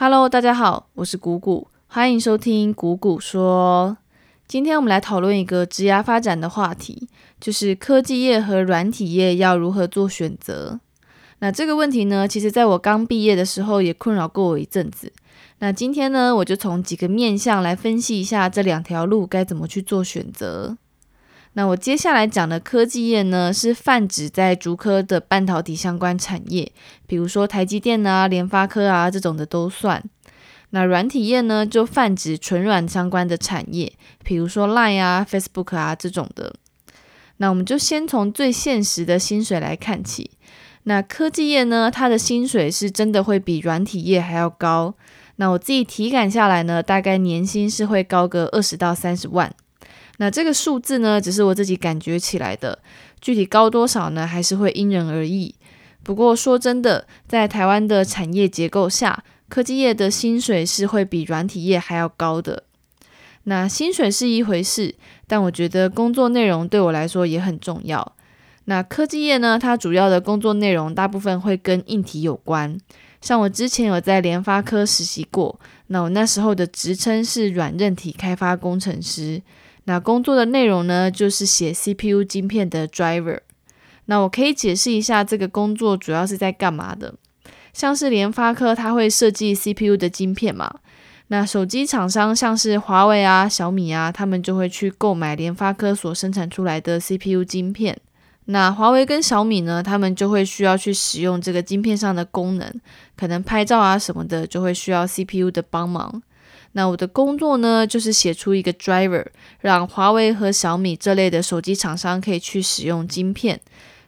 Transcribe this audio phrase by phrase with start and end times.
[0.00, 3.96] Hello，大家好，我是谷谷，欢迎收听谷谷说。
[4.46, 7.08] 今天我们来讨论一个职涯发展的话题，
[7.40, 10.78] 就是科技业和软体业要如何做选择。
[11.40, 15.12] 那这个问题呢，其实在我刚毕业的时候也困扰过我一阵子。
[15.58, 20.78] 那今天呢，我就从几个面向来分析一下这两条路该怎么去做选择。
[21.58, 26.70] 那我接下来讲的科技业呢，是泛指在竹科的半导体相关产业，
[27.08, 30.00] 比如说台积电啊、联发科啊这种的都算。
[30.70, 36.54] 那软体业呢，就泛指纯软相关的产业，比如说 Line 啊、Facebook 啊这种的。
[37.38, 40.30] 那我们就先从最现实的薪水来看起。
[40.84, 44.94] 那科技业呢，它的薪水是真的会比软体业还要高。
[45.34, 49.52] 那我自己体感下来呢，大概年薪是会高个二十到三十万。
[50.18, 52.78] 那这个数字呢，只是我自己感觉起来的，
[53.20, 55.54] 具体高多少呢，还是会因人而异。
[56.04, 62.64] 不过说真的，在台湾的产业结构下，科技业的薪水是会比软体业还要高的。
[63.44, 64.94] 那薪水是一回事，
[65.26, 68.14] 但我觉得工作内容对我来说也很重要。
[68.64, 72.76] 那科技业呢，它主要的工作内容大部分会跟硬体有关。
[73.20, 79.40] 像我之前有在联发科实习过，那我那时候的职称是软韧体开发工程师。
[79.88, 83.40] 那工作的内容呢，就是写 CPU 晶片的 driver。
[84.04, 87.14] 那我可以解释一下这个工作主要是在干嘛的。
[87.72, 90.70] 像是联发科，它会设计 CPU 的晶片嘛。
[91.28, 97.98] 那手机厂商像是华为啊、小米啊，他们就会去购买联发科所生产出来的 CPU 晶片。
[98.44, 102.70] 那华为跟小米呢，他们就会需要去使用这个晶片上的功能，
[103.16, 106.22] 可能拍照啊什么的，就会需要 CPU 的帮忙。
[106.72, 109.24] 那我的工作呢，就是写出一个 driver，
[109.60, 113.60] 让华为和小米这类的手机厂商可以去使用晶片。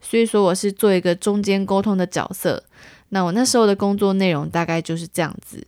[0.00, 2.64] 所以说我是做一个中间沟通的角色。
[3.10, 5.66] 那我那时候的工作内容大概就是这样子。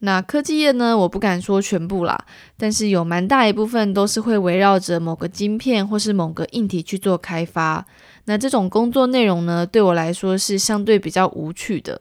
[0.00, 2.22] 那科技业呢，我不敢说全部啦，
[2.58, 7.84] 但是有蛮大一部分都是会围绕着某个晶片或是某个硬体去做开发。
[8.26, 12.00] 那这种工作内容呢，对我来说是相对比较无趣的。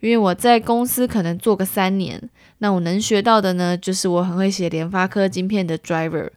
[0.00, 2.20] 因为我在公司可能做个三年，
[2.58, 6.30] 那我能学到的呢，就是我很会写联发科晶片的 driver。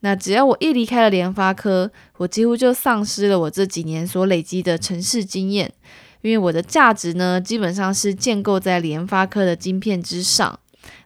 [0.00, 5.72] 那只要我一离开了联发科，我几乎就丧失了我这几年所累积的城市经验。
[6.20, 10.58] 因为我的价值呢，基本上是建构在联发科的晶片之上。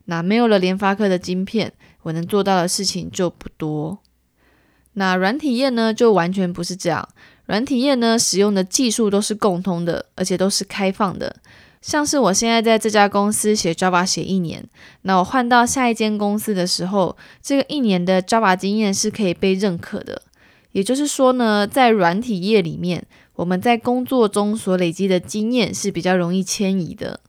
[0.06, 1.72] 那没有了联发科的晶片，
[2.02, 3.98] 我能做到的事情就不多。
[4.94, 7.08] 那软体业呢，就完全不是这样。
[7.46, 11.36] 软体业呢，使用的技术都是共通的，而且都是开放的。
[11.82, 14.64] 像是我现在在这家公司写 Java 写一年，
[15.02, 20.22] 那我换到下一间公司的时候，这个一年的 Java 经验是可以被认可的。
[20.70, 23.04] 也就是说呢，在软体业里面，
[23.34, 27.20] 我们在工作中所累积的经验是比较容易迁移的。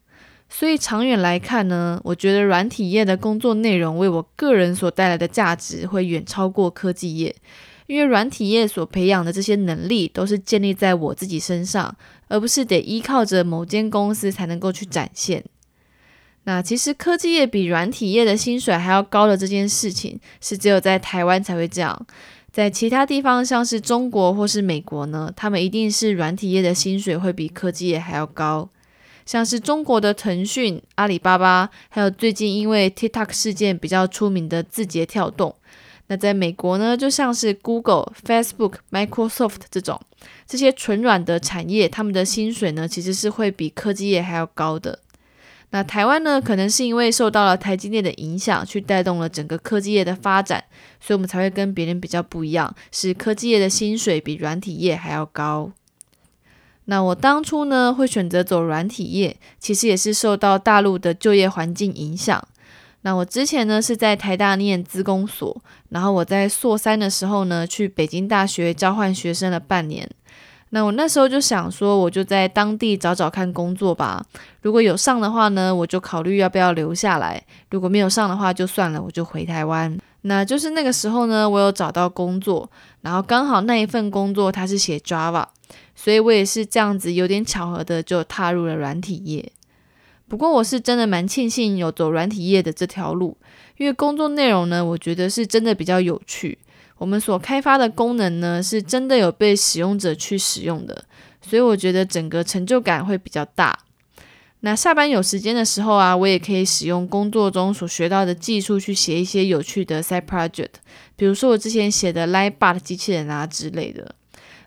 [0.48, 7.36] 所以长远来看呢，我觉得软体业的工作内容为我个人所带来的价值会远超过科技业。
[7.94, 11.96] 因为软体业所培养的这些能力都是建立在我自己身上，
[12.28, 15.44] 而不是得依靠着某间公司才能够去展现。
[16.46, 22.08] 那其实科技业比软体业的薪水还要高的这件事情，是只有在台湾才会这样。
[22.52, 28.68] 在其他地方，像是中国或是美国呢，他们一定是软体业的薪水会比科技业还要高。
[29.26, 35.56] 像是中国的腾讯、阿里巴巴，还有最近因为 TikTok 事件比较出名的字节跳动。
[36.08, 40.00] 那在美国呢，就像是 Google、Facebook、Microsoft 这种
[40.46, 45.00] 这些纯软的产业，他们的薪水呢，其实是会比科技业还要高的。
[45.72, 50.64] 那台湾呢，可能是因为受到了台积电的影响，去带动了整个科技业的发展，
[51.00, 55.72] 所以我们才会跟别人比较不一样，是科技业的薪水比软体业还要高。
[56.86, 62.48] 那我当初呢，会选择走软体业，其实也是受到大陆的就业环境影响。
[63.04, 70.10] 那我之前呢是在台大念资工所，然后我在硕三的时候呢去北京大学交换学生了半年。
[70.70, 74.26] 那我那时候就想说，我就在当地找找看工作吧。
[74.64, 77.40] 如果有上的话呢，我就考虑要不要留下来；
[77.70, 79.96] 如果没有上的话，就算了，我就回台湾。
[80.22, 82.68] 那就是那个时候呢，我有找到工作，
[83.02, 85.46] 然后刚好那一份工作它是写 Java，
[85.94, 89.52] 所以我也是这样子有点巧合的就踏入了软体业。
[90.34, 93.38] 不过我是真的蛮庆幸有走软体业的这条路，
[93.78, 96.58] 因为工作内容呢，我觉得是真的比较有趣。
[96.98, 101.06] 我们所开发的功能呢，是真的有被使用者去使用的，
[101.48, 103.78] 所以我觉得整个成就感会比较大。
[104.62, 110.82] 那下班有时间的时候啊，我也可以使用工作中所学到的技术去写一些有趣的 side project，
[111.16, 114.16] 比如说我之前写的 Lightbot 机器人啊之类的。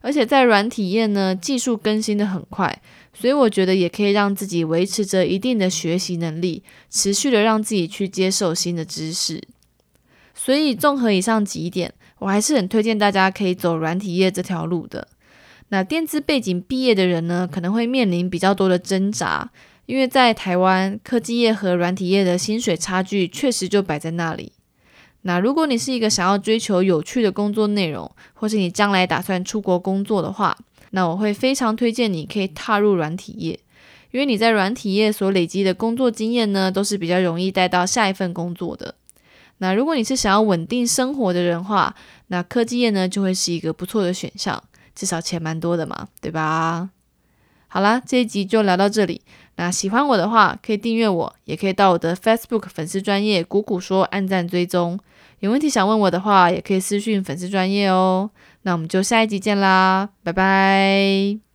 [0.06, 2.80] 而且在软体业呢，技术更新的很快，
[3.12, 9.42] 所以我觉得也可以让自己维持着一定的学习能力，持续的让自己去接受新的知识。
[10.32, 15.08] 所以综合以上几点，我还是很推荐大家可以走软体业这条路的。
[15.70, 19.50] 那电子背景毕业的人呢，可能会面临比较多的挣扎，
[19.86, 24.52] 因为在台湾科技业和软体业的薪水差距确实就摆在那里。
[25.26, 30.56] 那如果你是一个想要追求有趣的工作内容，或是你将来打算出国工作的话，
[30.90, 33.58] 那我会非常推荐你可以踏入软体业，
[34.12, 38.94] 因为你在软体业所累积的工作经验呢，都是比较容易带到下一份工作的。
[39.58, 41.96] 那如果你是想要稳定生活的人话，
[42.28, 44.62] 那科技业呢就会是一个不错的选项，
[44.94, 46.90] 至少钱蛮多的嘛，对吧？
[47.76, 49.20] 好啦，这一集就聊到这里。
[49.56, 54.98] 那喜欢我的话，可以订阅我，也可以到我的 Facebook 粉丝专业谷谷说按赞追踪。
[55.40, 58.30] 有问题想问我的话，也可以私讯粉丝专业哦。
[58.62, 61.45] 那我们就下一集见啦，拜拜。